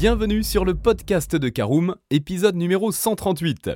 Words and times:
Bienvenue 0.00 0.42
sur 0.42 0.64
le 0.64 0.72
podcast 0.72 1.36
de 1.36 1.50
Caroom, 1.50 1.94
épisode 2.08 2.56
numéro 2.56 2.90
138. 2.90 3.72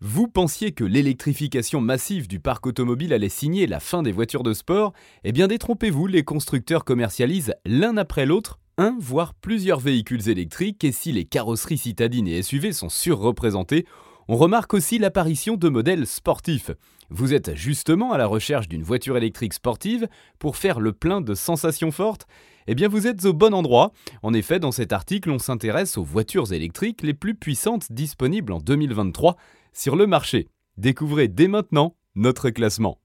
Vous 0.00 0.28
pensiez 0.28 0.70
que 0.70 0.84
l'électrification 0.84 1.80
massive 1.80 2.28
du 2.28 2.38
parc 2.38 2.68
automobile 2.68 3.12
allait 3.12 3.28
signer 3.28 3.66
la 3.66 3.80
fin 3.80 4.04
des 4.04 4.12
voitures 4.12 4.44
de 4.44 4.52
sport? 4.52 4.92
Eh 5.24 5.32
bien 5.32 5.48
détrompez-vous, 5.48 6.06
les 6.06 6.22
constructeurs 6.22 6.84
commercialisent 6.84 7.54
l'un 7.64 7.96
après 7.96 8.24
l'autre 8.24 8.60
un 8.78 8.96
voire 9.00 9.34
plusieurs 9.34 9.80
véhicules 9.80 10.28
électriques 10.28 10.84
et 10.84 10.92
si 10.92 11.10
les 11.10 11.24
carrosseries 11.24 11.78
citadines 11.78 12.28
et 12.28 12.40
SUV 12.40 12.72
sont 12.72 12.88
surreprésentées, 12.88 13.84
on 14.28 14.36
remarque 14.36 14.74
aussi 14.74 15.00
l'apparition 15.00 15.56
de 15.56 15.68
modèles 15.68 16.06
sportifs. 16.06 16.70
Vous 17.10 17.34
êtes 17.34 17.56
justement 17.56 18.12
à 18.12 18.18
la 18.18 18.26
recherche 18.26 18.68
d'une 18.68 18.84
voiture 18.84 19.16
électrique 19.16 19.54
sportive 19.54 20.06
pour 20.38 20.56
faire 20.56 20.78
le 20.78 20.92
plein 20.92 21.20
de 21.20 21.34
sensations 21.34 21.90
fortes? 21.90 22.28
Eh 22.66 22.74
bien 22.74 22.88
vous 22.88 23.06
êtes 23.06 23.26
au 23.26 23.34
bon 23.34 23.52
endroit. 23.52 23.92
En 24.22 24.32
effet, 24.32 24.58
dans 24.58 24.72
cet 24.72 24.92
article, 24.92 25.30
on 25.30 25.38
s'intéresse 25.38 25.98
aux 25.98 26.04
voitures 26.04 26.52
électriques 26.52 27.02
les 27.02 27.12
plus 27.12 27.34
puissantes 27.34 27.92
disponibles 27.92 28.52
en 28.52 28.58
2023 28.58 29.36
sur 29.74 29.96
le 29.96 30.06
marché. 30.06 30.48
Découvrez 30.78 31.28
dès 31.28 31.46
maintenant 31.46 31.94
notre 32.14 32.48
classement. 32.48 32.98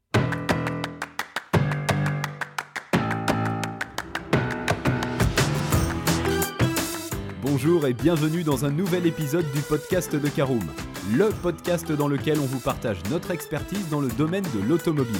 Bonjour 7.41 7.85
et 7.85 7.93
bienvenue 7.93 8.43
dans 8.43 8.63
un 8.63 8.71
nouvel 8.71 9.05
épisode 9.05 9.45
du 9.51 9.59
podcast 9.59 10.15
de 10.15 10.29
Caroom, 10.29 10.63
le 11.13 11.29
podcast 11.41 11.91
dans 11.91 12.07
lequel 12.07 12.39
on 12.39 12.45
vous 12.45 12.61
partage 12.61 12.99
notre 13.11 13.31
expertise 13.31 13.89
dans 13.89 13.99
le 13.99 14.07
domaine 14.07 14.45
de 14.55 14.65
l'automobile. 14.65 15.19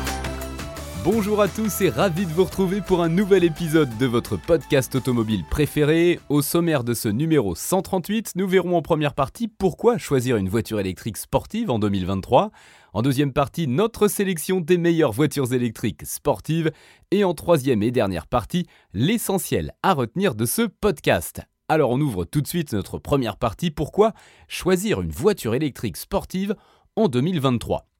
Bonjour 1.03 1.41
à 1.41 1.47
tous 1.47 1.81
et 1.81 1.89
ravi 1.89 2.27
de 2.27 2.31
vous 2.31 2.43
retrouver 2.43 2.79
pour 2.79 3.01
un 3.01 3.09
nouvel 3.09 3.43
épisode 3.43 3.97
de 3.97 4.05
votre 4.05 4.37
podcast 4.37 4.93
automobile 4.93 5.43
préféré. 5.49 6.19
Au 6.29 6.43
sommaire 6.43 6.83
de 6.83 6.93
ce 6.93 7.09
numéro 7.09 7.55
138, 7.55 8.33
nous 8.35 8.47
verrons 8.47 8.77
en 8.77 8.83
première 8.83 9.15
partie 9.15 9.47
pourquoi 9.47 9.97
choisir 9.97 10.37
une 10.37 10.47
voiture 10.47 10.79
électrique 10.79 11.17
sportive 11.17 11.71
en 11.71 11.79
2023. 11.79 12.51
En 12.93 13.01
deuxième 13.01 13.33
partie, 13.33 13.67
notre 13.67 14.07
sélection 14.07 14.61
des 14.61 14.77
meilleures 14.77 15.11
voitures 15.11 15.51
électriques 15.55 16.05
sportives. 16.05 16.71
Et 17.09 17.23
en 17.23 17.33
troisième 17.33 17.81
et 17.81 17.89
dernière 17.89 18.27
partie, 18.27 18.67
l'essentiel 18.93 19.73
à 19.81 19.95
retenir 19.95 20.35
de 20.35 20.45
ce 20.45 20.61
podcast. 20.61 21.41
Alors 21.67 21.89
on 21.89 21.99
ouvre 21.99 22.25
tout 22.25 22.41
de 22.41 22.47
suite 22.47 22.73
notre 22.73 22.99
première 22.99 23.37
partie. 23.37 23.71
Pourquoi 23.71 24.13
choisir 24.47 25.01
une 25.01 25.11
voiture 25.11 25.55
électrique 25.55 25.97
sportive 25.97 26.55
en 26.95 27.07
2023 27.07 27.90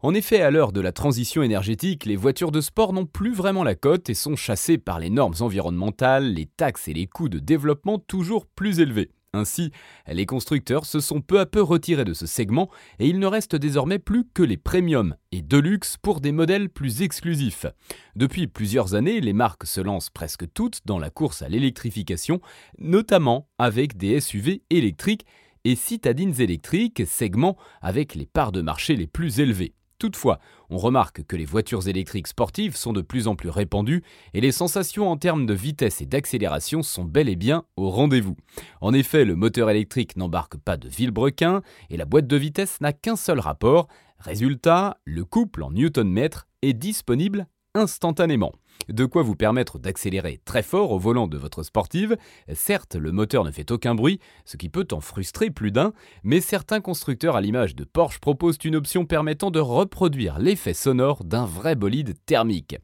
en 0.00 0.14
effet, 0.14 0.40
à 0.42 0.52
l'heure 0.52 0.70
de 0.70 0.80
la 0.80 0.92
transition 0.92 1.42
énergétique, 1.42 2.06
les 2.06 2.14
voitures 2.14 2.52
de 2.52 2.60
sport 2.60 2.92
n'ont 2.92 3.04
plus 3.06 3.32
vraiment 3.32 3.64
la 3.64 3.74
cote 3.74 4.08
et 4.08 4.14
sont 4.14 4.36
chassées 4.36 4.78
par 4.78 5.00
les 5.00 5.10
normes 5.10 5.34
environnementales, 5.40 6.34
les 6.34 6.46
taxes 6.46 6.86
et 6.86 6.94
les 6.94 7.08
coûts 7.08 7.28
de 7.28 7.40
développement 7.40 7.98
toujours 7.98 8.46
plus 8.46 8.78
élevés. 8.78 9.10
Ainsi, 9.34 9.72
les 10.06 10.24
constructeurs 10.24 10.86
se 10.86 11.00
sont 11.00 11.20
peu 11.20 11.40
à 11.40 11.46
peu 11.46 11.60
retirés 11.60 12.04
de 12.04 12.14
ce 12.14 12.26
segment 12.26 12.70
et 13.00 13.08
il 13.08 13.18
ne 13.18 13.26
reste 13.26 13.56
désormais 13.56 13.98
plus 13.98 14.24
que 14.32 14.44
les 14.44 14.56
premiums 14.56 15.16
et 15.32 15.42
deluxe 15.42 15.96
pour 16.00 16.20
des 16.20 16.32
modèles 16.32 16.70
plus 16.70 17.02
exclusifs. 17.02 17.66
Depuis 18.14 18.46
plusieurs 18.46 18.94
années, 18.94 19.20
les 19.20 19.32
marques 19.32 19.66
se 19.66 19.80
lancent 19.80 20.10
presque 20.10 20.44
toutes 20.54 20.80
dans 20.86 21.00
la 21.00 21.10
course 21.10 21.42
à 21.42 21.48
l'électrification, 21.48 22.40
notamment 22.78 23.48
avec 23.58 23.96
des 23.96 24.20
SUV 24.20 24.62
électriques 24.70 25.26
et 25.64 25.74
citadines 25.74 26.40
électriques, 26.40 27.02
segments 27.06 27.56
avec 27.82 28.14
les 28.14 28.26
parts 28.26 28.52
de 28.52 28.62
marché 28.62 28.96
les 28.96 29.08
plus 29.08 29.40
élevées. 29.40 29.74
Toutefois, 29.98 30.38
on 30.70 30.78
remarque 30.78 31.24
que 31.24 31.34
les 31.34 31.44
voitures 31.44 31.88
électriques 31.88 32.28
sportives 32.28 32.76
sont 32.76 32.92
de 32.92 33.00
plus 33.00 33.26
en 33.26 33.34
plus 33.34 33.48
répandues 33.48 34.04
et 34.32 34.40
les 34.40 34.52
sensations 34.52 35.10
en 35.10 35.16
termes 35.16 35.44
de 35.44 35.54
vitesse 35.54 36.00
et 36.00 36.06
d'accélération 36.06 36.84
sont 36.84 37.04
bel 37.04 37.28
et 37.28 37.34
bien 37.34 37.64
au 37.76 37.90
rendez-vous. 37.90 38.36
En 38.80 38.94
effet, 38.94 39.24
le 39.24 39.34
moteur 39.34 39.70
électrique 39.70 40.16
n'embarque 40.16 40.56
pas 40.56 40.76
de 40.76 40.88
vilebrequin 40.88 41.62
et 41.90 41.96
la 41.96 42.04
boîte 42.04 42.28
de 42.28 42.36
vitesse 42.36 42.80
n'a 42.80 42.92
qu'un 42.92 43.16
seul 43.16 43.40
rapport. 43.40 43.88
Résultat, 44.20 44.98
le 45.04 45.24
couple 45.24 45.64
en 45.64 45.72
newton-mètre 45.72 46.46
est 46.62 46.74
disponible 46.74 47.48
instantanément. 47.74 48.52
De 48.88 49.04
quoi 49.04 49.22
vous 49.22 49.34
permettre 49.34 49.78
d'accélérer 49.78 50.40
très 50.44 50.62
fort 50.62 50.92
au 50.92 50.98
volant 50.98 51.26
de 51.26 51.36
votre 51.36 51.62
sportive. 51.62 52.16
Certes, 52.54 52.94
le 52.94 53.12
moteur 53.12 53.44
ne 53.44 53.50
fait 53.50 53.70
aucun 53.70 53.94
bruit, 53.94 54.20
ce 54.44 54.56
qui 54.56 54.68
peut 54.68 54.86
en 54.92 55.00
frustrer 55.00 55.50
plus 55.50 55.72
d'un, 55.72 55.92
mais 56.22 56.40
certains 56.40 56.80
constructeurs 56.80 57.36
à 57.36 57.40
l'image 57.40 57.74
de 57.74 57.84
Porsche 57.84 58.20
proposent 58.20 58.58
une 58.64 58.76
option 58.76 59.04
permettant 59.04 59.50
de 59.50 59.60
reproduire 59.60 60.38
l'effet 60.38 60.74
sonore 60.74 61.24
d'un 61.24 61.44
vrai 61.44 61.74
bolide 61.74 62.14
thermique. 62.24 62.76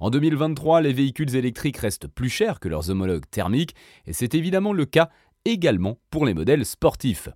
En 0.00 0.10
2023, 0.10 0.80
les 0.80 0.92
véhicules 0.92 1.36
électriques 1.36 1.78
restent 1.78 2.08
plus 2.08 2.30
chers 2.30 2.58
que 2.58 2.68
leurs 2.68 2.90
homologues 2.90 3.28
thermiques, 3.30 3.74
et 4.06 4.12
c'est 4.12 4.34
évidemment 4.34 4.72
le 4.72 4.86
cas 4.86 5.10
également 5.44 5.98
pour 6.10 6.24
les 6.24 6.34
modèles 6.34 6.64
sportifs. 6.64 7.28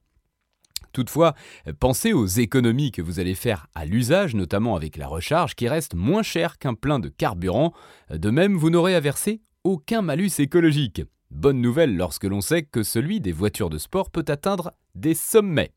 Toutefois, 0.97 1.35
pensez 1.79 2.15
aux 2.15 2.25
économies 2.25 2.91
que 2.91 3.03
vous 3.03 3.21
allez 3.21 3.35
faire 3.35 3.67
à 3.75 3.85
l'usage, 3.85 4.35
notamment 4.35 4.77
avec 4.77 4.97
la 4.97 5.07
recharge, 5.07 5.55
qui 5.55 5.69
reste 5.69 5.93
moins 5.93 6.23
cher 6.23 6.57
qu'un 6.57 6.73
plein 6.73 6.99
de 6.99 7.11
carburant. 7.11 7.75
De 8.09 8.31
même, 8.31 8.57
vous 8.57 8.71
n'aurez 8.71 8.95
à 8.95 9.01
verser 9.01 9.43
aucun 9.63 10.01
malus 10.01 10.31
écologique. 10.39 11.03
Bonne 11.31 11.61
nouvelle 11.61 11.99
lorsque 11.99 12.25
l'on 12.25 12.41
sait 12.41 12.63
que 12.63 12.83
celui 12.83 13.21
des 13.21 13.33
voitures 13.33 13.69
de 13.69 13.77
sport 13.77 14.09
peut 14.09 14.25
atteindre 14.27 14.73
des 14.95 15.13
sommets. 15.13 15.75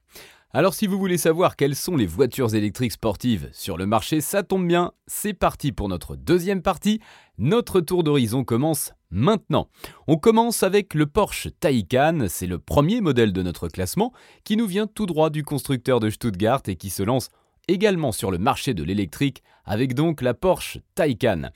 Alors 0.52 0.74
si 0.74 0.88
vous 0.88 0.98
voulez 0.98 1.18
savoir 1.18 1.58
quelles 1.58 1.76
sont 1.76 1.98
les 1.98 2.06
voitures 2.08 2.56
électriques 2.56 2.94
sportives 2.94 3.50
sur 3.52 3.78
le 3.78 3.86
marché, 3.86 4.22
ça 4.22 4.42
tombe 4.42 4.66
bien, 4.66 4.94
c'est 5.06 5.34
parti 5.34 5.74
pour 5.74 5.90
notre 5.90 6.16
deuxième 6.16 6.62
partie. 6.62 7.02
Notre 7.38 7.82
tour 7.82 8.06
d'horizon 8.06 8.46
commence 8.46 8.94
Maintenant, 9.12 9.70
on 10.08 10.18
commence 10.18 10.62
avec 10.62 10.94
le 10.94 11.08
Porsche 11.08 11.48
Taycan, 11.60 12.28
c'est 12.28 12.46
le 12.46 12.60
premier 12.60 13.02
modèle 13.02 13.34
de 13.34 13.42
notre 13.42 13.68
classement 13.68 14.14
qui 14.44 14.56
nous 14.56 14.68
vient 14.68 14.86
tout 14.86 15.08
droit 15.08 15.32
du 15.32 15.44
constructeur 15.44 16.00
de 16.00 16.12
Stuttgart 16.12 16.62
et 16.68 16.76
qui 16.76 16.92
se 16.92 17.02
lance 17.02 17.30
également 17.68 18.12
sur 18.12 18.30
le 18.30 18.38
marché 18.38 18.76
de 18.76 18.84
l'électrique 18.84 19.42
avec 19.66 19.96
donc 19.96 20.22
la 20.22 20.36
Porsche 20.36 20.78
Taycan. 20.94 21.50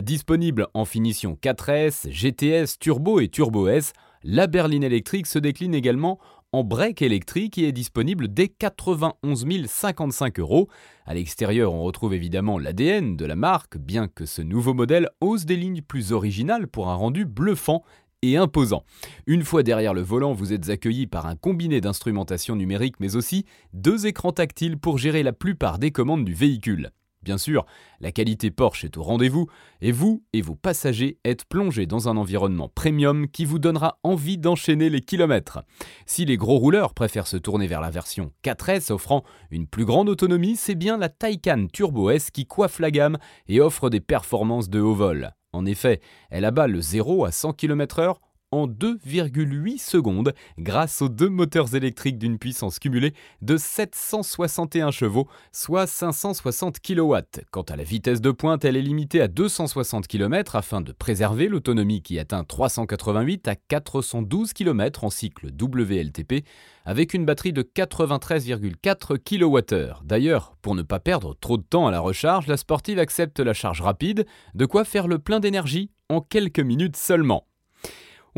Disponible 0.00 0.66
en 0.74 0.84
finition 0.84 1.38
4S, 1.40 2.10
GTS, 2.10 2.80
Turbo 2.80 3.20
et 3.20 3.28
Turbo 3.28 3.68
S, 3.68 3.92
la 4.24 4.48
berline 4.48 4.82
électrique 4.82 5.28
se 5.28 5.38
décline 5.38 5.76
également 5.76 6.18
en 6.56 6.64
break 6.64 7.02
électrique 7.02 7.58
et 7.58 7.68
est 7.68 7.72
disponible 7.72 8.28
dès 8.28 8.48
91 8.48 9.46
055 9.66 10.38
euros. 10.38 10.68
À 11.04 11.12
l'extérieur, 11.12 11.74
on 11.74 11.82
retrouve 11.82 12.14
évidemment 12.14 12.58
l'ADN 12.58 13.14
de 13.14 13.26
la 13.26 13.36
marque, 13.36 13.76
bien 13.76 14.08
que 14.08 14.24
ce 14.24 14.40
nouveau 14.40 14.72
modèle 14.72 15.10
ose 15.20 15.44
des 15.44 15.56
lignes 15.56 15.82
plus 15.82 16.12
originales 16.12 16.66
pour 16.66 16.88
un 16.88 16.94
rendu 16.94 17.26
bluffant 17.26 17.84
et 18.22 18.38
imposant. 18.38 18.84
Une 19.26 19.44
fois 19.44 19.62
derrière 19.62 19.92
le 19.92 20.00
volant, 20.00 20.32
vous 20.32 20.54
êtes 20.54 20.70
accueilli 20.70 21.06
par 21.06 21.26
un 21.26 21.36
combiné 21.36 21.82
d'instrumentation 21.82 22.56
numérique 22.56 23.00
mais 23.00 23.16
aussi 23.16 23.44
deux 23.74 24.06
écrans 24.06 24.32
tactiles 24.32 24.78
pour 24.78 24.96
gérer 24.96 25.22
la 25.22 25.34
plupart 25.34 25.78
des 25.78 25.90
commandes 25.90 26.24
du 26.24 26.32
véhicule. 26.32 26.90
Bien 27.26 27.38
sûr, 27.38 27.66
la 27.98 28.12
qualité 28.12 28.52
Porsche 28.52 28.84
est 28.84 28.96
au 28.96 29.02
rendez-vous 29.02 29.48
et 29.80 29.90
vous 29.90 30.22
et 30.32 30.42
vos 30.42 30.54
passagers 30.54 31.18
êtes 31.24 31.44
plongés 31.44 31.84
dans 31.84 32.08
un 32.08 32.16
environnement 32.16 32.68
premium 32.68 33.26
qui 33.26 33.44
vous 33.44 33.58
donnera 33.58 33.98
envie 34.04 34.38
d'enchaîner 34.38 34.90
les 34.90 35.00
kilomètres. 35.00 35.64
Si 36.06 36.24
les 36.24 36.36
gros 36.36 36.58
rouleurs 36.58 36.94
préfèrent 36.94 37.26
se 37.26 37.36
tourner 37.36 37.66
vers 37.66 37.80
la 37.80 37.90
version 37.90 38.30
4S 38.44 38.92
offrant 38.92 39.24
une 39.50 39.66
plus 39.66 39.84
grande 39.84 40.08
autonomie, 40.08 40.54
c'est 40.54 40.76
bien 40.76 40.98
la 40.98 41.08
Taycan 41.08 41.66
Turbo 41.72 42.10
S 42.10 42.30
qui 42.30 42.46
coiffe 42.46 42.78
la 42.78 42.92
gamme 42.92 43.18
et 43.48 43.60
offre 43.60 43.90
des 43.90 44.00
performances 44.00 44.70
de 44.70 44.78
haut 44.78 44.94
vol. 44.94 45.32
En 45.52 45.66
effet, 45.66 46.00
elle 46.30 46.44
abat 46.44 46.68
le 46.68 46.80
0 46.80 47.24
à 47.24 47.32
100 47.32 47.54
km/h 47.54 48.18
en 48.56 48.66
2,8 48.66 49.78
secondes 49.78 50.32
grâce 50.58 51.02
aux 51.02 51.08
deux 51.08 51.28
moteurs 51.28 51.74
électriques 51.74 52.18
d'une 52.18 52.38
puissance 52.38 52.78
cumulée 52.78 53.12
de 53.42 53.56
761 53.56 54.90
chevaux, 54.90 55.28
soit 55.52 55.86
560 55.86 56.80
kW. 56.80 57.16
Quant 57.50 57.62
à 57.62 57.76
la 57.76 57.84
vitesse 57.84 58.20
de 58.20 58.30
pointe, 58.30 58.64
elle 58.64 58.76
est 58.76 58.82
limitée 58.82 59.20
à 59.20 59.28
260 59.28 60.06
km 60.06 60.56
afin 60.56 60.80
de 60.80 60.92
préserver 60.92 61.48
l'autonomie 61.48 62.02
qui 62.02 62.18
atteint 62.18 62.44
388 62.44 63.48
à 63.48 63.56
412 63.56 64.52
km 64.52 65.04
en 65.04 65.10
cycle 65.10 65.48
WLTP 65.48 66.44
avec 66.84 67.14
une 67.14 67.26
batterie 67.26 67.52
de 67.52 67.62
93,4 67.62 69.18
kWh. 69.18 70.04
D'ailleurs, 70.04 70.56
pour 70.62 70.74
ne 70.74 70.82
pas 70.82 71.00
perdre 71.00 71.34
trop 71.34 71.58
de 71.58 71.62
temps 71.62 71.86
à 71.86 71.90
la 71.90 72.00
recharge, 72.00 72.46
la 72.46 72.56
sportive 72.56 72.98
accepte 72.98 73.40
la 73.40 73.52
charge 73.52 73.80
rapide, 73.80 74.26
de 74.54 74.66
quoi 74.66 74.84
faire 74.84 75.08
le 75.08 75.18
plein 75.18 75.40
d'énergie 75.40 75.90
en 76.08 76.20
quelques 76.20 76.60
minutes 76.60 76.96
seulement. 76.96 77.46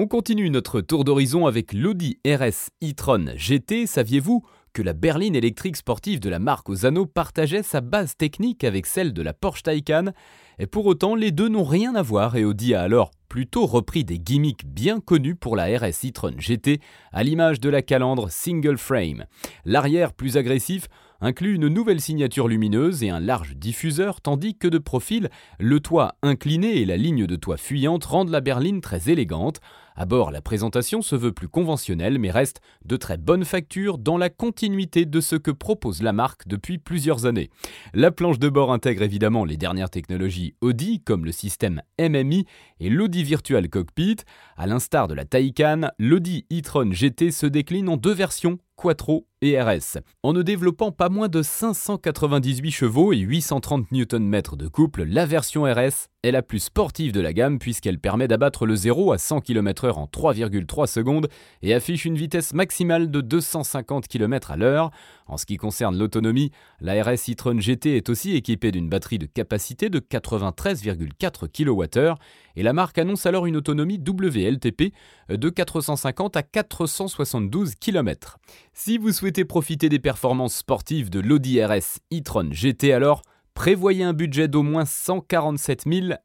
On 0.01 0.07
continue 0.07 0.49
notre 0.49 0.81
tour 0.81 1.03
d'horizon 1.03 1.47
avec 1.47 1.73
l'Audi 1.73 2.21
RS 2.25 2.71
e-tron 2.85 3.33
GT. 3.35 3.85
Saviez-vous 3.89 4.45
que 4.73 4.81
la 4.81 4.93
berline 4.93 5.35
électrique 5.35 5.77
sportive 5.77 6.21
de 6.21 6.31
la 6.31 6.39
marque 6.39 6.69
Ozano 6.69 7.05
partageait 7.05 7.65
sa 7.65 7.81
base 7.81 8.17
technique 8.17 8.63
avec 8.63 8.87
celle 8.87 9.13
de 9.13 9.23
la 9.23 9.33
Porsche 9.33 9.65
Taycan, 9.65 10.13
et 10.61 10.69
pour 10.69 10.87
autant 10.87 11.17
les 11.17 11.33
deux 11.33 11.49
n'ont 11.49 11.65
rien 11.65 11.97
à 11.97 12.03
voir 12.03 12.37
et 12.37 12.45
Audi 12.45 12.75
a 12.75 12.83
alors 12.83 13.11
plutôt 13.29 13.67
repris 13.67 14.05
des 14.05 14.21
gimmicks 14.21 14.65
bien 14.67 15.01
connus 15.01 15.35
pour 15.35 15.57
la 15.57 15.65
RS 15.65 16.07
e-tron 16.07 16.35
GT, 16.39 16.81
à 17.13 17.25
l'image 17.25 17.59
de 17.59 17.69
la 17.69 17.83
calandre 17.83 18.31
single 18.31 18.79
frame. 18.79 19.25
L'arrière 19.65 20.13
plus 20.13 20.37
agressif 20.37 20.87
inclut 21.21 21.55
une 21.55 21.69
nouvelle 21.69 22.01
signature 22.01 22.49
lumineuse 22.49 23.03
et 23.03 23.11
un 23.11 23.21
large 23.21 23.57
diffuseur, 23.57 24.21
tandis 24.21 24.57
que 24.57 24.69
de 24.69 24.79
profil, 24.79 25.29
le 25.59 25.81
toit 25.81 26.15
incliné 26.23 26.79
et 26.79 26.85
la 26.85 26.97
ligne 26.97 27.27
de 27.27 27.37
toit 27.37 27.57
fuyante 27.57 28.05
rendent 28.05 28.31
la 28.31 28.41
berline 28.41 28.81
très 28.81 29.11
élégante. 29.11 29.61
À 30.01 30.07
bord, 30.07 30.31
la 30.31 30.41
présentation 30.41 31.03
se 31.03 31.17
veut 31.17 31.33
plus 31.33 31.49
conventionnelle 31.49 32.21
mais 32.21 32.31
reste 32.31 32.61
de 32.85 32.97
très 32.97 33.17
bonne 33.17 33.45
facture 33.45 33.99
dans 33.99 34.17
la 34.17 34.31
continuité 34.31 35.07
de 35.07 35.21
ce 35.21 35.35
que 35.35 35.51
propose 35.51 36.05
la 36.05 36.13
marque 36.13 36.47
depuis 36.47 36.79
plusieurs 36.79 37.27
années. 37.27 37.51
La 37.95 38.13
planche 38.13 38.39
de 38.39 38.49
bord 38.49 38.73
intègre 38.73 39.03
évidemment 39.03 39.45
les 39.45 39.57
dernières 39.57 39.91
technologies 39.91 40.55
Audi 40.61 41.01
comme 41.01 41.25
le 41.25 41.33
système 41.33 41.83
MMI 41.99 42.47
et 42.79 42.91
l'Audi 42.91 43.25
Virtual 43.25 43.69
Cockpit. 43.69 44.19
À 44.57 44.69
l'instar 44.69 45.09
de 45.09 45.15
la 45.15 45.25
Taycan, 45.25 45.89
l'Audi 45.99 46.47
e-tron 46.53 46.93
GT 46.93 47.33
se 47.33 47.47
décline 47.47 47.89
en 47.89 47.97
deux 47.97 48.15
versions 48.15 48.61
Quattro 48.79 49.27
et 49.43 49.61
RS. 49.61 49.99
En 50.23 50.33
ne 50.33 50.43
développant 50.43 50.93
pas 50.93 51.09
moins 51.09 51.27
de 51.27 51.43
598 51.43 52.71
chevaux 52.71 53.13
et 53.13 53.19
830 53.19 53.91
Nm 53.91 54.43
de 54.53 54.69
couple, 54.69 55.03
la 55.03 55.27
version 55.27 55.65
RS 55.65 56.07
est 56.23 56.31
la 56.31 56.43
plus 56.43 56.61
sportive 56.61 57.11
de 57.11 57.21
la 57.21 57.33
gamme 57.33 57.59
puisqu'elle 57.59 57.99
permet 57.99 58.29
d'abattre 58.29 58.67
le 58.67 58.77
0 58.77 59.11
à 59.11 59.19
100 59.19 59.41
km/h 59.41 59.95
en 59.95 60.05
3,3 60.07 60.87
secondes 60.87 61.29
et 61.63 61.75
affiche 61.75 62.05
une 62.05 62.15
vitesse 62.15 62.55
maximale 62.55 63.11
de 63.11 63.21
250 63.21 64.07
km 64.07 64.53
à 64.53 64.57
l'heure. 64.57 64.91
En 65.29 65.37
ce 65.37 65.47
qui 65.47 65.59
concerne 65.59 65.97
l'autonomie, 65.97 66.51
la 66.81 67.03
RS 67.03 67.31
e-tron 67.31 67.61
GT 67.61 67.97
est 67.97 68.09
aussi 68.09 68.35
équipée 68.35 68.73
d'une 68.73 68.89
batterie 68.89 69.19
de 69.19 69.27
capacité 69.27 69.91
de 69.91 70.01
93,4 70.01 71.49
kWh 71.49 72.15
et 72.57 72.63
la 72.63 72.73
marque 72.73 72.99
annonce 72.99 73.27
alors 73.27 73.47
une 73.47 73.57
autonomie 73.57 74.01
WLTP 74.05 74.95
de 75.29 75.49
450 75.51 76.37
à 76.37 76.43
472 76.43 77.75
km. 77.75 78.39
Si 78.73 78.97
vous 78.97 79.13
souhaitez 79.13 79.45
profiter 79.45 79.89
des 79.89 79.99
performances 79.99 80.57
sportives 80.57 81.11
de 81.11 81.21
l'Audi 81.21 81.63
RS 81.63 82.01
e-tron 82.13 82.49
GT 82.51 82.93
alors, 82.93 83.23
prévoyez 83.59 84.05
un 84.05 84.13
budget 84.13 84.47
d'au 84.47 84.63
moins 84.63 84.85
147 84.85 85.83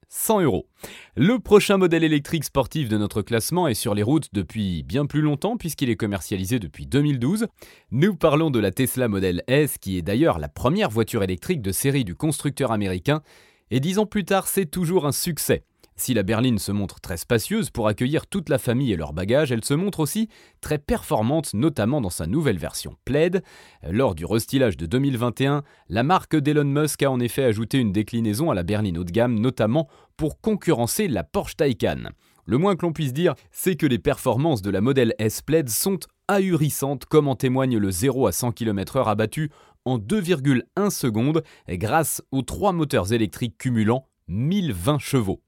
100 0.07 0.41
euros. 0.41 0.67
Le 1.15 1.39
prochain 1.39 1.77
modèle 1.77 2.03
électrique 2.03 2.43
sportif 2.43 2.89
de 2.89 2.97
notre 2.99 3.23
classement 3.23 3.67
est 3.67 3.73
sur 3.73 3.95
les 3.95 4.03
routes 4.03 4.29
depuis 4.33 4.83
bien 4.83 5.07
plus 5.07 5.21
longtemps 5.21 5.57
puisqu'il 5.57 5.89
est 5.89 5.95
commercialisé 5.95 6.59
depuis 6.59 6.85
2012. 6.85 7.47
Nous 7.89 8.15
parlons 8.15 8.51
de 8.51 8.59
la 8.59 8.69
Tesla 8.69 9.07
Model 9.07 9.41
S 9.47 9.79
qui 9.79 9.97
est 9.97 10.03
d'ailleurs 10.03 10.37
la 10.37 10.47
première 10.47 10.91
voiture 10.91 11.23
électrique 11.23 11.63
de 11.63 11.71
série 11.71 12.03
du 12.03 12.13
constructeur 12.13 12.71
américain 12.71 13.23
et 13.71 13.79
dix 13.79 13.97
ans 13.97 14.05
plus 14.05 14.25
tard 14.25 14.45
c'est 14.45 14.67
toujours 14.67 15.07
un 15.07 15.11
succès. 15.11 15.63
Si 16.05 16.13
la 16.13 16.23
berline 16.23 16.59
se 16.59 16.73
montre 16.73 16.99
très 16.99 17.15
spacieuse 17.15 17.69
pour 17.69 17.87
accueillir 17.87 18.27
toute 18.27 18.49
la 18.49 18.57
famille 18.57 18.91
et 18.91 18.97
leurs 18.97 19.13
bagages, 19.13 19.53
elle 19.53 19.63
se 19.63 19.73
montre 19.73 20.01
aussi 20.01 20.27
très 20.59 20.77
performante, 20.77 21.53
notamment 21.53 22.01
dans 22.01 22.09
sa 22.09 22.27
nouvelle 22.27 22.57
version 22.57 22.97
Plaid. 23.05 23.41
Lors 23.89 24.13
du 24.13 24.25
restylage 24.25 24.75
de 24.75 24.85
2021, 24.85 25.63
la 25.87 26.03
marque 26.03 26.35
d'Elon 26.35 26.65
Musk 26.65 27.03
a 27.03 27.09
en 27.09 27.21
effet 27.21 27.45
ajouté 27.45 27.77
une 27.77 27.93
déclinaison 27.93 28.51
à 28.51 28.53
la 28.53 28.63
berline 28.63 28.97
haut 28.97 29.05
de 29.05 29.13
gamme, 29.13 29.39
notamment 29.39 29.87
pour 30.17 30.41
concurrencer 30.41 31.07
la 31.07 31.23
Porsche 31.23 31.55
Taycan. 31.55 32.09
Le 32.45 32.57
moins 32.57 32.75
que 32.75 32.85
l'on 32.85 32.91
puisse 32.91 33.13
dire, 33.13 33.35
c'est 33.53 33.77
que 33.77 33.85
les 33.85 33.97
performances 33.97 34.61
de 34.61 34.71
la 34.71 34.81
modèle 34.81 35.15
S 35.19 35.41
Plaid 35.41 35.69
sont 35.69 35.99
ahurissantes, 36.27 37.05
comme 37.05 37.29
en 37.29 37.37
témoigne 37.37 37.77
le 37.77 37.91
0 37.91 38.27
à 38.27 38.33
100 38.33 38.51
km/h 38.51 39.07
abattu 39.07 39.51
en 39.85 39.99
2,1 39.99 40.89
secondes 40.89 41.43
grâce 41.69 42.21
aux 42.33 42.41
trois 42.41 42.73
moteurs 42.73 43.13
électriques 43.13 43.57
cumulant 43.57 44.05
1020 44.27 44.99
chevaux. 44.99 45.41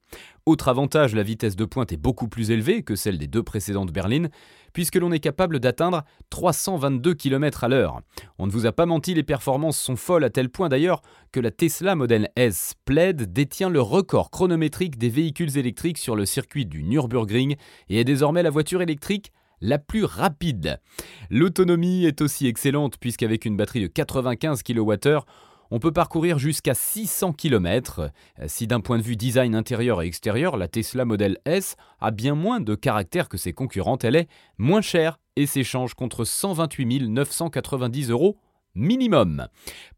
Autre 0.48 0.68
avantage, 0.68 1.12
la 1.16 1.24
vitesse 1.24 1.56
de 1.56 1.64
pointe 1.64 1.90
est 1.90 1.96
beaucoup 1.96 2.28
plus 2.28 2.52
élevée 2.52 2.84
que 2.84 2.94
celle 2.94 3.18
des 3.18 3.26
deux 3.26 3.42
précédentes 3.42 3.90
berlines, 3.90 4.30
puisque 4.72 4.94
l'on 4.94 5.10
est 5.10 5.18
capable 5.18 5.58
d'atteindre 5.58 6.04
322 6.30 7.14
km 7.14 7.64
à 7.64 7.68
l'heure. 7.68 8.00
On 8.38 8.46
ne 8.46 8.52
vous 8.52 8.64
a 8.64 8.70
pas 8.70 8.86
menti, 8.86 9.12
les 9.12 9.24
performances 9.24 9.76
sont 9.76 9.96
folles 9.96 10.22
à 10.22 10.30
tel 10.30 10.48
point 10.48 10.68
d'ailleurs 10.68 11.02
que 11.32 11.40
la 11.40 11.50
Tesla 11.50 11.96
Model 11.96 12.30
S 12.36 12.74
Plaid 12.84 13.32
détient 13.32 13.70
le 13.70 13.80
record 13.80 14.30
chronométrique 14.30 14.98
des 14.98 15.08
véhicules 15.08 15.58
électriques 15.58 15.98
sur 15.98 16.14
le 16.14 16.24
circuit 16.24 16.64
du 16.64 16.84
Nürburgring 16.84 17.56
et 17.88 17.98
est 17.98 18.04
désormais 18.04 18.44
la 18.44 18.50
voiture 18.50 18.82
électrique 18.82 19.32
la 19.60 19.80
plus 19.80 20.04
rapide. 20.04 20.78
L'autonomie 21.28 22.04
est 22.04 22.20
aussi 22.20 22.46
excellente 22.46 22.98
puisqu'avec 23.00 23.46
une 23.46 23.56
batterie 23.56 23.82
de 23.82 23.88
95 23.88 24.62
kWh, 24.62 25.22
on 25.70 25.78
peut 25.78 25.92
parcourir 25.92 26.38
jusqu'à 26.38 26.74
600 26.74 27.32
km. 27.32 28.10
Si 28.46 28.66
d'un 28.66 28.80
point 28.80 28.98
de 28.98 29.02
vue 29.02 29.16
design 29.16 29.54
intérieur 29.54 30.02
et 30.02 30.06
extérieur, 30.06 30.56
la 30.56 30.68
Tesla 30.68 31.04
Model 31.04 31.38
S 31.44 31.76
a 32.00 32.10
bien 32.10 32.34
moins 32.34 32.60
de 32.60 32.74
caractère 32.74 33.28
que 33.28 33.36
ses 33.36 33.52
concurrentes, 33.52 34.04
elle 34.04 34.16
est 34.16 34.28
moins 34.58 34.80
chère 34.80 35.18
et 35.36 35.46
s'échange 35.46 35.94
contre 35.94 36.24
128 36.24 37.08
990 37.08 38.10
euros 38.10 38.38
minimum. 38.76 39.48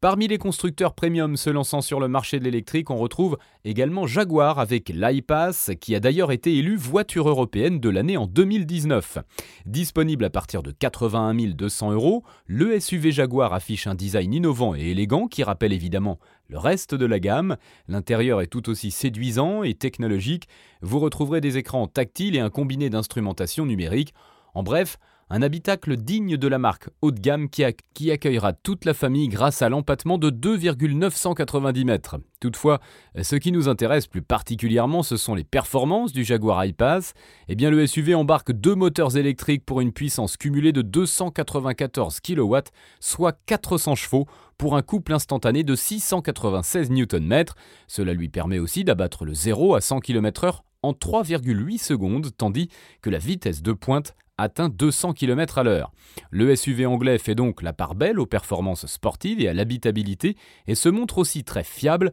Parmi 0.01 0.29
les 0.29 0.39
constructeurs 0.39 0.95
premium 0.95 1.37
se 1.37 1.51
lançant 1.51 1.81
sur 1.81 2.01
le 2.01 2.09
marché 2.09 2.39
de 2.39 2.45
l'électrique, 2.45 2.91
on 2.91 2.97
retrouve 2.97 3.37
également 3.65 4.07
Jaguar 4.07 4.59
avec 4.59 4.89
l'iPass, 4.89 5.73
qui 5.81 5.95
a 5.95 6.01
d'ailleurs 6.01 6.33
été 6.33 6.57
élu 6.57 6.77
voiture 6.77 7.29
européenne 7.29 7.81
de 7.81 7.89
l'année 7.91 8.17
en 8.17 8.27
2019. 8.27 9.19
Disponible 9.67 10.25
à 10.25 10.31
partir 10.31 10.63
de 10.63 10.71
81 10.71 11.35
200 11.35 11.93
euros, 11.93 12.25
le 12.47 12.79
SUV 12.81 13.13
Jaguar 13.13 13.53
affiche 13.53 13.87
un 13.87 13.95
design 13.95 14.33
innovant 14.33 14.75
et 14.75 14.91
élégant 14.91 15.27
qui 15.27 15.43
rappelle 15.43 15.73
évidemment 15.73 16.19
le 16.49 16.59
reste 16.59 16.95
de 16.95 17.07
la 17.07 17.21
gamme. 17.21 17.57
L'intérieur 17.89 18.41
est 18.41 18.47
tout 18.47 18.71
aussi 18.71 18.91
séduisant 18.91 19.63
et 19.63 19.75
technologique. 19.75 20.49
Vous 20.81 20.99
retrouverez 20.99 21.41
des 21.41 21.59
écrans 21.59 21.87
tactiles 21.87 22.37
et 22.37 22.41
un 22.41 22.51
combiné 22.51 22.89
d'instrumentation 22.89 23.67
numérique. 23.67 24.15
En 24.55 24.63
bref, 24.63 24.99
un 25.31 25.43
habitacle 25.43 25.97
digne 25.97 26.37
de 26.37 26.49
la 26.49 26.59
marque 26.59 26.89
haut 27.03 27.11
de 27.11 27.21
gamme 27.21 27.49
qui, 27.51 27.65
accueillera 28.11 28.53
toute 28.53 28.85
la 28.85 28.95
famille 28.95 29.29
grâce 29.29 29.63
à 29.63 29.69
l'empattement 29.69 30.19
de 30.19 30.31
2,990 30.31 31.85
mètres. 31.85 32.17
Toutefois, 32.41 32.81
ce 33.21 33.37
qui 33.37 33.53
nous 33.53 33.69
intéresse 33.69 34.07
plus 34.07 34.23
particulièrement, 34.23 35.03
ce 35.03 35.17
sont 35.17 35.35
les 35.35 35.45
performances 35.45 36.13
du 36.13 36.25
Jaguar 36.25 36.65
I-Pace. 36.65 37.15
Eh 37.49 37.57
bien, 37.57 37.71
le 37.71 37.87
SUV 37.87 38.15
embarque 38.15 38.53
deux 38.53 38.75
moteurs 38.75 39.17
électriques 39.17 39.65
pour 39.67 39.81
une 39.81 39.93
puissance 39.93 40.37
cumulée 40.37 40.73
de 40.73 40.83
294 40.83 42.21
kW, 42.21 42.57
soit 43.01 43.39
400 43.47 43.97
chevaux, 43.97 44.27
pour 44.57 44.77
un 44.77 44.83
couple 44.83 45.13
instantané 45.13 45.63
de 45.63 45.77
696 45.77 46.91
Nm. 46.91 47.45
Cela 47.87 48.13
lui 48.13 48.29
permet 48.29 48.59
aussi 48.59 48.83
d'abattre 48.83 49.25
le 49.25 49.33
0 49.33 49.77
à 49.77 49.81
100 49.81 50.01
km/h 50.01 50.61
en 50.83 50.93
3,8 50.93 51.79
secondes, 51.79 52.31
tandis 52.37 52.69
que 53.03 53.11
la 53.11 53.19
vitesse 53.19 53.63
de 53.63 53.73
pointe 53.73 54.15
atteint 54.39 54.69
200 54.69 55.13
km 55.13 55.59
à 55.59 55.63
l'heure. 55.65 55.93
Le 56.31 56.55
SUV 56.57 56.87
anglais 56.87 57.19
fait 57.19 57.35
donc 57.35 57.63
la 57.63 57.73
part 57.73 57.95
belle 57.95 58.19
aux 58.19 58.27
performances 58.27 58.87
sportives 58.87 59.41
et 59.41 59.49
à 59.49 59.55
l'habitabilité 59.55 60.37
et 60.67 60.75
se 60.75 60.89
montre 60.89 61.19
aussi 61.19 61.45
très 61.45 61.65
fiable. 61.65 62.13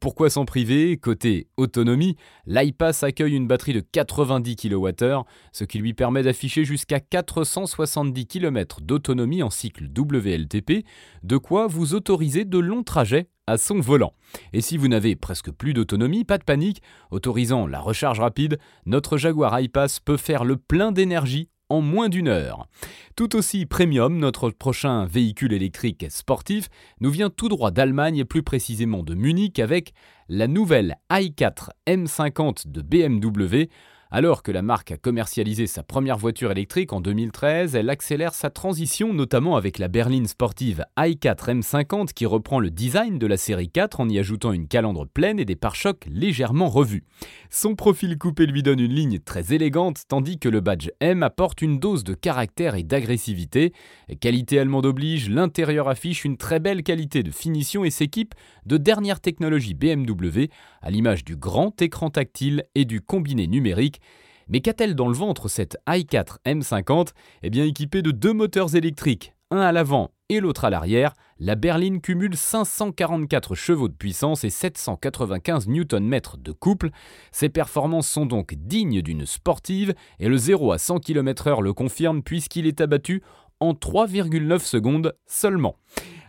Pourquoi 0.00 0.30
s'en 0.30 0.46
priver? 0.46 0.96
Côté 0.96 1.48
autonomie, 1.58 2.16
l'iPass 2.46 3.02
accueille 3.02 3.34
une 3.34 3.46
batterie 3.46 3.74
de 3.74 3.80
90 3.80 4.56
kWh, 4.56 5.24
ce 5.52 5.64
qui 5.64 5.78
lui 5.78 5.92
permet 5.92 6.22
d'afficher 6.22 6.64
jusqu'à 6.64 7.00
470 7.00 8.26
km 8.26 8.80
d'autonomie 8.80 9.42
en 9.42 9.50
cycle 9.50 9.90
WLTP, 9.94 10.86
de 11.22 11.36
quoi 11.36 11.66
vous 11.66 11.92
autoriser 11.92 12.46
de 12.46 12.58
longs 12.58 12.82
trajets 12.82 13.28
à 13.46 13.58
son 13.58 13.78
volant. 13.78 14.14
Et 14.54 14.62
si 14.62 14.78
vous 14.78 14.88
n'avez 14.88 15.16
presque 15.16 15.50
plus 15.50 15.74
d'autonomie, 15.74 16.24
pas 16.24 16.38
de 16.38 16.44
panique, 16.44 16.80
autorisant 17.10 17.66
la 17.66 17.80
recharge 17.80 18.20
rapide, 18.20 18.58
notre 18.86 19.18
Jaguar 19.18 19.60
I-Pass 19.60 20.00
peut 20.00 20.16
faire 20.16 20.44
le 20.44 20.56
plein 20.56 20.92
d'énergie 20.92 21.50
en 21.68 21.80
moins 21.80 22.08
d'une 22.08 22.28
heure. 22.28 22.68
Tout 23.16 23.36
aussi 23.36 23.66
premium, 23.66 24.18
notre 24.18 24.50
prochain 24.50 25.06
véhicule 25.06 25.52
électrique 25.52 26.06
sportif 26.10 26.68
nous 27.00 27.10
vient 27.10 27.30
tout 27.30 27.48
droit 27.48 27.70
d'Allemagne 27.70 28.18
et 28.18 28.24
plus 28.24 28.42
précisément 28.42 29.02
de 29.02 29.14
Munich 29.14 29.58
avec 29.58 29.92
la 30.28 30.46
nouvelle 30.46 30.96
i4 31.10 31.70
M50 31.86 32.70
de 32.70 32.82
BMW 32.82 33.68
alors 34.14 34.44
que 34.44 34.52
la 34.52 34.62
marque 34.62 34.92
a 34.92 34.96
commercialisé 34.96 35.66
sa 35.66 35.82
première 35.82 36.18
voiture 36.18 36.52
électrique 36.52 36.92
en 36.92 37.00
2013, 37.00 37.74
elle 37.74 37.90
accélère 37.90 38.32
sa 38.32 38.48
transition 38.48 39.12
notamment 39.12 39.56
avec 39.56 39.76
la 39.76 39.88
berline 39.88 40.28
sportive 40.28 40.84
i4 40.96 41.60
M50 41.60 42.12
qui 42.12 42.24
reprend 42.24 42.60
le 42.60 42.70
design 42.70 43.18
de 43.18 43.26
la 43.26 43.36
série 43.36 43.68
4 43.68 43.98
en 43.98 44.08
y 44.08 44.20
ajoutant 44.20 44.52
une 44.52 44.68
calandre 44.68 45.08
pleine 45.08 45.40
et 45.40 45.44
des 45.44 45.56
pare-chocs 45.56 46.06
légèrement 46.08 46.68
revus. 46.68 47.02
Son 47.50 47.74
profil 47.74 48.16
coupé 48.16 48.46
lui 48.46 48.62
donne 48.62 48.78
une 48.78 48.94
ligne 48.94 49.18
très 49.18 49.52
élégante 49.52 50.04
tandis 50.06 50.38
que 50.38 50.48
le 50.48 50.60
badge 50.60 50.90
M 51.00 51.24
apporte 51.24 51.60
une 51.60 51.80
dose 51.80 52.04
de 52.04 52.14
caractère 52.14 52.76
et 52.76 52.84
d'agressivité. 52.84 53.72
Qualité 54.20 54.60
allemande 54.60 54.86
oblige, 54.86 55.28
l'intérieur 55.28 55.88
affiche 55.88 56.24
une 56.24 56.36
très 56.36 56.60
belle 56.60 56.84
qualité 56.84 57.24
de 57.24 57.32
finition 57.32 57.84
et 57.84 57.90
s'équipe 57.90 58.36
de 58.64 58.76
dernière 58.76 59.18
technologie 59.18 59.74
BMW 59.74 60.50
à 60.82 60.92
l'image 60.92 61.24
du 61.24 61.34
grand 61.34 61.82
écran 61.82 62.10
tactile 62.10 62.62
et 62.76 62.84
du 62.84 63.00
combiné 63.00 63.48
numérique 63.48 64.00
mais 64.48 64.60
qu'a-t-elle 64.60 64.94
dans 64.94 65.08
le 65.08 65.14
ventre 65.14 65.48
cette 65.48 65.76
i4 65.86 66.38
M50 66.46 67.08
Eh 67.42 67.50
bien 67.50 67.64
équipée 67.64 68.02
de 68.02 68.10
deux 68.10 68.32
moteurs 68.32 68.76
électriques, 68.76 69.34
un 69.50 69.60
à 69.60 69.72
l'avant 69.72 70.10
et 70.30 70.40
l'autre 70.40 70.64
à 70.64 70.70
l'arrière, 70.70 71.12
la 71.38 71.54
berline 71.54 72.00
cumule 72.00 72.36
544 72.36 73.54
chevaux 73.54 73.88
de 73.88 73.94
puissance 73.94 74.42
et 74.44 74.50
795 74.50 75.68
Nm 75.68 76.20
de 76.38 76.52
couple. 76.52 76.90
Ses 77.30 77.50
performances 77.50 78.08
sont 78.08 78.24
donc 78.24 78.54
dignes 78.54 79.02
d'une 79.02 79.26
sportive 79.26 79.94
et 80.18 80.28
le 80.28 80.38
0 80.38 80.72
à 80.72 80.78
100 80.78 81.00
km/h 81.00 81.60
le 81.60 81.72
confirme 81.74 82.22
puisqu'il 82.22 82.66
est 82.66 82.80
abattu 82.80 83.22
en 83.60 83.72
3,9 83.72 84.60
secondes 84.60 85.14
seulement. 85.26 85.76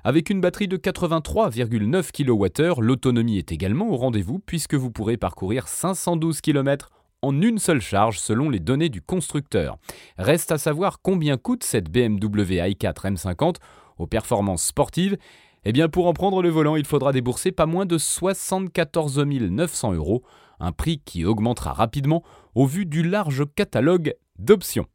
Avec 0.04 0.30
une 0.30 0.42
batterie 0.42 0.68
de 0.68 0.78
83,9 0.78 2.12
kWh, 2.12 2.82
l'autonomie 2.82 3.38
est 3.38 3.52
également 3.52 3.90
au 3.90 3.96
rendez-vous 3.96 4.40
puisque 4.40 4.76
vous 4.76 4.92
pourrez 4.92 5.18
parcourir 5.18 5.68
512 5.68 6.42
km 6.42 6.92
en 7.22 7.42
une 7.42 7.60
seule 7.60 7.82
charge 7.82 8.20
selon 8.20 8.50
les 8.50 8.60
données 8.60 8.90
du 8.90 9.02
constructeur. 9.02 9.78
Reste 10.18 10.52
à 10.52 10.58
savoir 10.58 11.02
combien 11.02 11.38
coûte 11.38 11.64
cette 11.64 11.90
BMW 11.90 12.60
i4 12.60 13.14
M50 13.16 13.56
aux 13.98 14.08
performances 14.08 14.66
sportives. 14.66 15.18
Eh 15.64 15.72
bien 15.72 15.90
pour 15.90 16.08
en 16.08 16.14
prendre 16.14 16.42
le 16.42 16.50
volant, 16.50 16.76
il 16.76 16.86
faudra 16.86 17.12
débourser 17.12 17.52
pas 17.52 17.66
moins 17.66 17.86
de 17.86 17.98
74 17.98 19.18
900 19.18 19.94
euros, 19.94 20.24
un 20.60 20.72
prix 20.72 21.02
qui 21.04 21.26
augmentera 21.26 21.74
rapidement 21.74 22.24
au 22.54 22.66
vu 22.66 22.86
du 22.86 23.02
large 23.02 23.44
catalogue 23.56 24.14
d'options. 24.38 24.86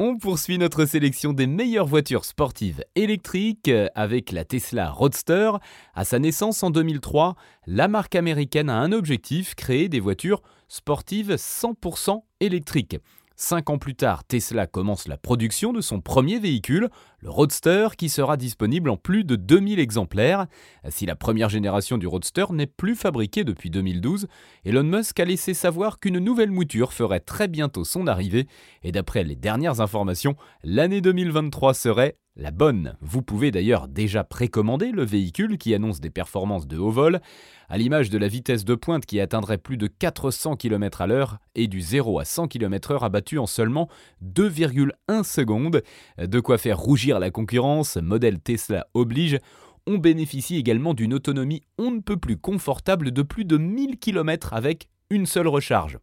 On 0.00 0.16
poursuit 0.16 0.58
notre 0.58 0.84
sélection 0.84 1.32
des 1.32 1.48
meilleures 1.48 1.88
voitures 1.88 2.24
sportives 2.24 2.84
électriques 2.94 3.70
avec 3.96 4.30
la 4.30 4.44
Tesla 4.44 4.90
Roadster. 4.90 5.50
À 5.92 6.04
sa 6.04 6.20
naissance 6.20 6.62
en 6.62 6.70
2003, 6.70 7.34
la 7.66 7.88
marque 7.88 8.14
américaine 8.14 8.70
a 8.70 8.78
un 8.78 8.92
objectif, 8.92 9.56
créer 9.56 9.88
des 9.88 9.98
voitures 9.98 10.40
sportives 10.68 11.34
100% 11.34 12.22
électriques. 12.40 12.98
Cinq 13.40 13.70
ans 13.70 13.78
plus 13.78 13.94
tard, 13.94 14.24
Tesla 14.24 14.66
commence 14.66 15.06
la 15.06 15.16
production 15.16 15.72
de 15.72 15.80
son 15.80 16.00
premier 16.00 16.40
véhicule, 16.40 16.88
le 17.20 17.30
Roadster, 17.30 17.90
qui 17.96 18.08
sera 18.08 18.36
disponible 18.36 18.90
en 18.90 18.96
plus 18.96 19.22
de 19.22 19.36
2000 19.36 19.78
exemplaires. 19.78 20.46
Si 20.88 21.06
la 21.06 21.14
première 21.14 21.48
génération 21.48 21.98
du 21.98 22.08
Roadster 22.08 22.46
n'est 22.50 22.66
plus 22.66 22.96
fabriquée 22.96 23.44
depuis 23.44 23.70
2012, 23.70 24.26
Elon 24.64 24.82
Musk 24.82 25.20
a 25.20 25.24
laissé 25.24 25.54
savoir 25.54 26.00
qu'une 26.00 26.18
nouvelle 26.18 26.50
mouture 26.50 26.92
ferait 26.92 27.20
très 27.20 27.46
bientôt 27.46 27.84
son 27.84 28.08
arrivée, 28.08 28.48
et 28.82 28.90
d'après 28.90 29.22
les 29.22 29.36
dernières 29.36 29.80
informations, 29.80 30.34
l'année 30.64 31.00
2023 31.00 31.74
serait 31.74 32.16
la 32.38 32.52
bonne. 32.52 32.96
Vous 33.00 33.20
pouvez 33.20 33.50
d'ailleurs 33.50 33.88
déjà 33.88 34.24
précommander 34.24 34.92
le 34.92 35.04
véhicule 35.04 35.58
qui 35.58 35.74
annonce 35.74 36.00
des 36.00 36.10
performances 36.10 36.66
de 36.66 36.78
haut 36.78 36.90
vol, 36.90 37.20
à 37.68 37.76
l'image 37.76 38.08
de 38.08 38.16
la 38.16 38.28
vitesse 38.28 38.64
de 38.64 38.74
pointe 38.74 39.04
qui 39.04 39.20
atteindrait 39.20 39.58
plus 39.58 39.76
de 39.76 39.88
400 39.88 40.56
km 40.56 41.02
à 41.02 41.06
l'heure 41.06 41.38
et 41.54 41.66
du 41.66 41.80
0 41.80 42.20
à 42.20 42.24
100 42.24 42.48
km/h 42.48 43.04
abattu 43.04 43.38
en 43.38 43.46
seulement 43.46 43.88
2,1 44.24 45.24
secondes. 45.24 45.82
De 46.18 46.40
quoi 46.40 46.56
faire 46.56 46.78
rougir 46.78 47.18
la 47.18 47.30
concurrence, 47.30 47.96
modèle 47.96 48.40
Tesla 48.40 48.86
oblige. 48.94 49.38
On 49.86 49.98
bénéficie 49.98 50.56
également 50.56 50.94
d'une 50.94 51.14
autonomie 51.14 51.62
on 51.76 51.90
ne 51.90 52.00
peut 52.00 52.16
plus 52.16 52.36
confortable 52.36 53.10
de 53.10 53.22
plus 53.22 53.44
de 53.44 53.56
1000 53.56 53.98
km 53.98 54.52
avec 54.52 54.88
une 55.10 55.26
seule 55.26 55.48
recharge. 55.48 55.98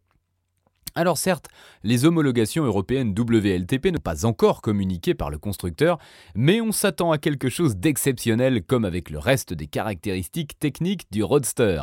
Alors 0.96 1.18
certes, 1.18 1.48
les 1.84 2.06
homologations 2.06 2.64
européennes 2.64 3.14
WLTP 3.16 3.92
n'ont 3.92 4.00
pas 4.02 4.24
encore 4.24 4.62
communiqué 4.62 5.12
par 5.12 5.28
le 5.28 5.36
constructeur, 5.36 5.98
mais 6.34 6.62
on 6.62 6.72
s'attend 6.72 7.12
à 7.12 7.18
quelque 7.18 7.50
chose 7.50 7.76
d'exceptionnel 7.76 8.62
comme 8.62 8.86
avec 8.86 9.10
le 9.10 9.18
reste 9.18 9.52
des 9.52 9.66
caractéristiques 9.66 10.58
techniques 10.58 11.04
du 11.12 11.22
Roadster. 11.22 11.82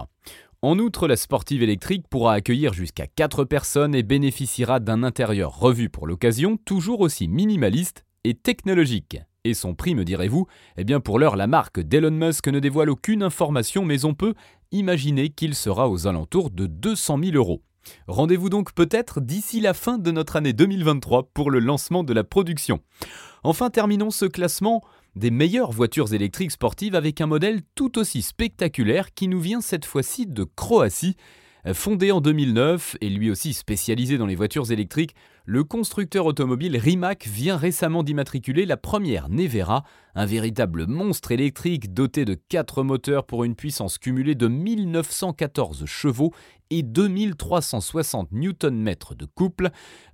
En 0.63 0.79
outre, 0.79 1.07
la 1.07 1.15
sportive 1.15 1.61
électrique 1.61 2.07
pourra 2.09 2.33
accueillir 2.33 2.73
jusqu'à 2.73 3.05
4 3.05 3.43
personnes 3.43 3.93
et 3.93 4.01
bénéficiera 4.01 4.79
d'un 4.79 5.03
intérieur 5.03 5.59
revu 5.59 5.89
pour 5.89 6.07
l'occasion, 6.07 6.57
toujours 6.57 7.01
aussi 7.01 7.27
minimaliste 7.27 8.05
et 8.23 8.33
technologique. 8.33 9.19
Et 9.43 9.53
son 9.53 9.75
prix, 9.75 9.93
me 9.93 10.05
direz-vous? 10.05 10.47
Eh 10.77 10.85
bien 10.85 10.99
pour 10.99 11.19
l'heure, 11.19 11.35
la 11.35 11.45
marque 11.45 11.79
d'Elon 11.79 12.09
Musk 12.09 12.47
ne 12.47 12.59
dévoile 12.59 12.89
aucune 12.89 13.21
information, 13.21 13.85
mais 13.85 14.05
on 14.05 14.15
peut 14.15 14.33
imaginer 14.71 15.29
qu'il 15.29 15.53
sera 15.53 15.87
aux 15.87 16.07
alentours 16.07 16.49
de 16.49 16.65
200 16.65 17.19
000 17.25 17.35
euros. 17.35 17.61
Rendez-vous 18.07 18.49
donc 18.49 18.73
peut-être 18.73 19.21
d'ici 19.21 19.59
la 19.61 19.73
fin 19.73 19.97
de 19.97 20.11
notre 20.11 20.35
année 20.35 20.53
2023 20.53 21.29
pour 21.33 21.51
le 21.51 21.59
lancement 21.59 22.03
de 22.03 22.13
la 22.13 22.23
production. 22.23 22.79
Enfin, 23.43 23.69
terminons 23.69 24.11
ce 24.11 24.25
classement 24.25 24.83
des 25.15 25.31
meilleures 25.31 25.71
voitures 25.71 26.13
électriques 26.13 26.51
sportives 26.51 26.95
avec 26.95 27.21
un 27.21 27.27
modèle 27.27 27.61
tout 27.75 27.99
aussi 27.99 28.21
spectaculaire 28.21 29.13
qui 29.13 29.27
nous 29.27 29.39
vient 29.39 29.61
cette 29.61 29.85
fois-ci 29.85 30.25
de 30.25 30.43
Croatie 30.43 31.17
Fondé 31.71 32.11
en 32.11 32.19
2009 32.19 32.97
et 32.99 33.09
lui 33.09 33.31
aussi 33.31 33.53
spécialisé 33.53 34.17
dans 34.17 34.25
les 34.25 34.35
voitures 34.35 34.69
électriques, 34.71 35.15
le 35.45 35.63
constructeur 35.63 36.25
automobile 36.25 36.75
Rimac 36.75 37.25
vient 37.25 37.55
récemment 37.55 38.03
d'immatriculer 38.03 38.65
la 38.65 38.75
première 38.75 39.29
Nevera, 39.29 39.83
un 40.13 40.25
véritable 40.25 40.87
monstre 40.87 41.31
électrique 41.31 41.93
doté 41.93 42.25
de 42.25 42.33
4 42.33 42.83
moteurs 42.83 43.25
pour 43.25 43.45
une 43.45 43.55
puissance 43.55 43.97
cumulée 43.97 44.35
de 44.35 44.47
1914 44.47 45.85
chevaux 45.85 46.33
et 46.69 46.83
2360 46.83 48.31
Nm 48.33 48.95
de 49.17 49.25
couple. 49.25 49.69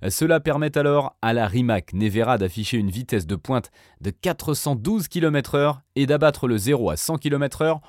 Cela 0.08 0.38
permet 0.38 0.78
alors 0.78 1.16
à 1.20 1.32
la 1.32 1.48
Rimac 1.48 1.94
Nevera 1.94 2.38
d'afficher 2.38 2.76
une 2.76 2.90
vitesse 2.90 3.26
de 3.26 3.36
pointe 3.36 3.72
de 4.00 4.10
412 4.10 5.08
km/h 5.08 5.80
et 5.96 6.06
d'abattre 6.06 6.46
le 6.46 6.58
0 6.58 6.90
à 6.90 6.96
100 6.96 7.18
km/h 7.18 7.80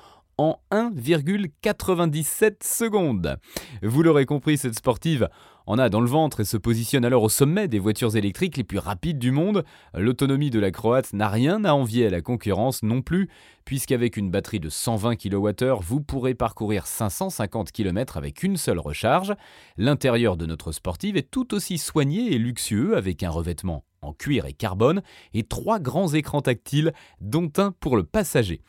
en 0.42 0.60
1,97 0.72 2.64
secondes. 2.64 3.36
Vous 3.82 4.02
l'aurez 4.02 4.26
compris, 4.26 4.58
cette 4.58 4.74
sportive 4.74 5.28
en 5.66 5.78
a 5.78 5.88
dans 5.88 6.00
le 6.00 6.08
ventre 6.08 6.40
et 6.40 6.44
se 6.44 6.56
positionne 6.56 7.04
alors 7.04 7.22
au 7.22 7.28
sommet 7.28 7.68
des 7.68 7.78
voitures 7.78 8.16
électriques 8.16 8.56
les 8.56 8.64
plus 8.64 8.78
rapides 8.78 9.20
du 9.20 9.30
monde. 9.30 9.64
L'autonomie 9.94 10.50
de 10.50 10.58
la 10.58 10.72
Croate 10.72 11.12
n'a 11.12 11.28
rien 11.28 11.64
à 11.64 11.74
envier 11.74 12.08
à 12.08 12.10
la 12.10 12.20
concurrence 12.20 12.82
non 12.82 13.02
plus, 13.02 13.28
puisqu'avec 13.64 14.16
une 14.16 14.32
batterie 14.32 14.58
de 14.58 14.68
120 14.68 15.14
kWh, 15.14 15.80
vous 15.80 16.00
pourrez 16.00 16.34
parcourir 16.34 16.88
550 16.88 17.70
km 17.70 18.16
avec 18.16 18.42
une 18.42 18.56
seule 18.56 18.80
recharge. 18.80 19.34
L'intérieur 19.76 20.36
de 20.36 20.46
notre 20.46 20.72
sportive 20.72 21.16
est 21.16 21.30
tout 21.30 21.54
aussi 21.54 21.78
soigné 21.78 22.32
et 22.32 22.38
luxueux 22.38 22.96
avec 22.96 23.22
un 23.22 23.30
revêtement 23.30 23.84
en 24.02 24.12
cuir 24.12 24.46
et 24.46 24.52
carbone 24.52 25.02
et 25.32 25.44
trois 25.44 25.78
grands 25.78 26.12
écrans 26.12 26.42
tactiles, 26.42 26.92
dont 27.20 27.50
un 27.56 27.72
pour 27.72 27.96
le 27.96 28.04
passager. 28.04 28.60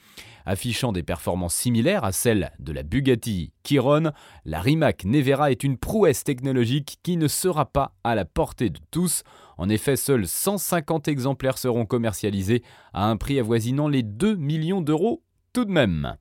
Affichant 0.46 0.92
des 0.92 1.04
performances 1.04 1.56
similaires 1.56 2.04
à 2.04 2.12
celles 2.12 2.52
de 2.60 2.74
la 2.74 2.84
Bugatti 2.84 3.54
Chiron, 3.64 4.12
la 4.46 4.60
Rimac 4.60 5.06
Nevera 5.06 5.52
est 5.52 5.64
une 5.64 5.78
prouesse 5.78 6.24
technologique 6.24 6.98
qui 7.02 7.18
ne 7.18 7.28
sera 7.28 7.66
pas 7.66 7.96
à 8.04 8.16
la 8.16 8.26
portée 8.26 8.70
de 8.70 8.80
tous. 8.92 9.24
En 9.58 9.70
effet, 9.70 9.96
seuls 9.96 10.28
150 10.28 11.08
exemplaires 11.08 11.58
seront 11.58 11.86
commercialisés 11.86 12.64
à 12.94 13.10
un 13.10 13.16
prix 13.16 13.40
avoisinant 13.40 13.88
les 13.88 14.04
2 14.04 14.36
millions 14.36 14.82
d'euros 14.82 15.24
tout 15.54 15.66
de 15.66 15.72
même. 15.72 16.18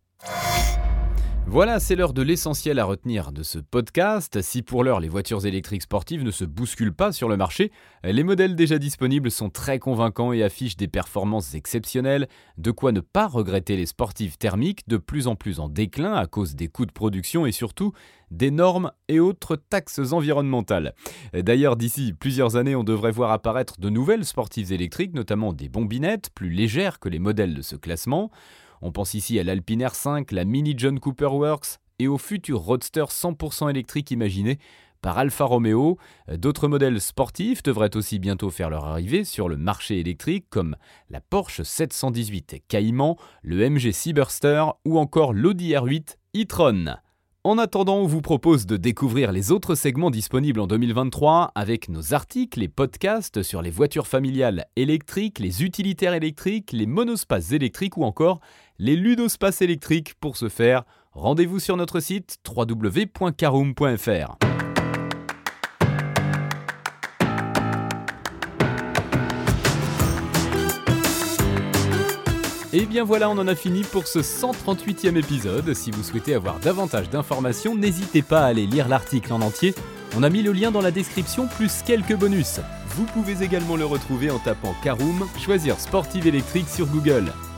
Voilà, 1.46 1.80
c'est 1.80 1.96
l'heure 1.96 2.14
de 2.14 2.22
l'essentiel 2.22 2.78
à 2.78 2.84
retenir 2.84 3.30
de 3.30 3.42
ce 3.42 3.58
podcast. 3.58 4.40
Si 4.40 4.62
pour 4.62 4.84
l'heure 4.84 5.00
les 5.00 5.10
voitures 5.10 5.44
électriques 5.44 5.82
sportives 5.82 6.22
ne 6.22 6.30
se 6.30 6.46
bousculent 6.46 6.94
pas 6.94 7.12
sur 7.12 7.28
le 7.28 7.36
marché, 7.36 7.72
les 8.04 8.22
modèles 8.22 8.56
déjà 8.56 8.78
disponibles 8.78 9.30
sont 9.30 9.50
très 9.50 9.78
convaincants 9.78 10.32
et 10.32 10.42
affichent 10.42 10.78
des 10.78 10.88
performances 10.88 11.54
exceptionnelles, 11.54 12.26
de 12.56 12.70
quoi 12.70 12.92
ne 12.92 13.00
pas 13.00 13.26
regretter 13.26 13.76
les 13.76 13.84
sportives 13.84 14.38
thermiques 14.38 14.88
de 14.88 14.96
plus 14.96 15.26
en 15.26 15.34
plus 15.34 15.60
en 15.60 15.68
déclin 15.68 16.14
à 16.14 16.26
cause 16.26 16.54
des 16.54 16.68
coûts 16.68 16.86
de 16.86 16.92
production 16.92 17.44
et 17.44 17.52
surtout 17.52 17.92
des 18.30 18.50
normes 18.50 18.92
et 19.08 19.20
autres 19.20 19.56
taxes 19.56 20.12
environnementales. 20.12 20.94
D'ailleurs, 21.34 21.76
d'ici 21.76 22.14
plusieurs 22.18 22.56
années, 22.56 22.76
on 22.76 22.84
devrait 22.84 23.12
voir 23.12 23.30
apparaître 23.30 23.78
de 23.78 23.90
nouvelles 23.90 24.24
sportives 24.24 24.72
électriques, 24.72 25.12
notamment 25.12 25.52
des 25.52 25.68
bombinettes 25.68 26.30
plus 26.34 26.50
légères 26.50 26.98
que 26.98 27.10
les 27.10 27.18
modèles 27.18 27.54
de 27.54 27.62
ce 27.62 27.76
classement. 27.76 28.30
On 28.84 28.90
pense 28.90 29.14
ici 29.14 29.38
à 29.38 29.44
l'Alpine 29.44 29.84
R5, 29.84 30.34
la 30.34 30.44
Mini 30.44 30.74
John 30.76 30.98
Cooper 30.98 31.26
Works 31.26 31.78
et 32.00 32.08
au 32.08 32.18
futur 32.18 32.58
Roadster 32.58 33.04
100% 33.04 33.70
électrique 33.70 34.10
imaginé 34.10 34.58
par 35.00 35.18
Alfa 35.18 35.44
Romeo. 35.44 35.98
D'autres 36.36 36.66
modèles 36.66 37.00
sportifs 37.00 37.62
devraient 37.62 37.96
aussi 37.96 38.18
bientôt 38.18 38.50
faire 38.50 38.70
leur 38.70 38.84
arrivée 38.84 39.22
sur 39.22 39.48
le 39.48 39.56
marché 39.56 40.00
électrique 40.00 40.46
comme 40.50 40.74
la 41.10 41.20
Porsche 41.20 41.62
718 41.62 42.64
Cayman, 42.66 43.14
le 43.42 43.70
MG 43.70 43.92
Cyberster 43.92 44.64
ou 44.84 44.98
encore 44.98 45.32
l'Audi 45.32 45.74
R8 45.74 46.16
e-tron. 46.38 46.96
En 47.44 47.58
attendant, 47.58 47.96
on 47.96 48.06
vous 48.06 48.20
propose 48.20 48.66
de 48.66 48.76
découvrir 48.76 49.32
les 49.32 49.50
autres 49.50 49.74
segments 49.74 50.12
disponibles 50.12 50.60
en 50.60 50.68
2023 50.68 51.50
avec 51.56 51.88
nos 51.88 52.14
articles 52.14 52.62
et 52.62 52.68
podcasts 52.68 53.42
sur 53.42 53.62
les 53.62 53.70
voitures 53.70 54.06
familiales 54.06 54.66
électriques, 54.76 55.40
les 55.40 55.64
utilitaires 55.64 56.14
électriques, 56.14 56.70
les 56.70 56.86
monospaces 56.86 57.50
électriques 57.50 57.96
ou 57.96 58.04
encore 58.04 58.38
les 58.82 58.96
ludospaces 58.96 59.62
électriques. 59.62 60.14
Pour 60.20 60.36
ce 60.36 60.48
faire, 60.48 60.82
rendez-vous 61.12 61.60
sur 61.60 61.76
notre 61.76 62.00
site 62.00 62.38
www.caroom.fr. 62.44 64.36
Et 72.74 72.86
bien 72.86 73.04
voilà, 73.04 73.30
on 73.30 73.38
en 73.38 73.46
a 73.46 73.54
fini 73.54 73.82
pour 73.82 74.08
ce 74.08 74.18
138e 74.18 75.16
épisode. 75.16 75.74
Si 75.74 75.92
vous 75.92 76.02
souhaitez 76.02 76.34
avoir 76.34 76.58
davantage 76.58 77.08
d'informations, 77.08 77.76
n'hésitez 77.76 78.22
pas 78.22 78.40
à 78.40 78.46
aller 78.46 78.66
lire 78.66 78.88
l'article 78.88 79.32
en 79.32 79.42
entier. 79.42 79.74
On 80.16 80.24
a 80.24 80.30
mis 80.30 80.42
le 80.42 80.52
lien 80.52 80.72
dans 80.72 80.80
la 80.80 80.90
description 80.90 81.46
plus 81.46 81.82
quelques 81.82 82.16
bonus. 82.16 82.58
Vous 82.88 83.04
pouvez 83.04 83.44
également 83.44 83.76
le 83.76 83.84
retrouver 83.84 84.30
en 84.30 84.40
tapant 84.40 84.74
Caroom, 84.82 85.28
choisir 85.38 85.78
Sportive 85.78 86.26
électrique 86.26 86.68
sur 86.68 86.86
Google. 86.86 87.32